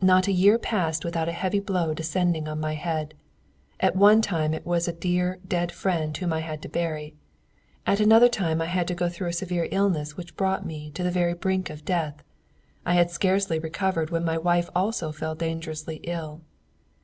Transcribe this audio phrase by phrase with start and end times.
[0.00, 3.12] Not a year passed without a heavy blow descending on my head.
[3.80, 7.16] At one time it was a dear dead friend whom I had to bury;
[7.84, 11.02] at another time I had to go through a severe illness which brought me to
[11.02, 12.22] the very brink of death;
[12.86, 16.42] I had scarcely recovered when my wife also fell dangerously ill.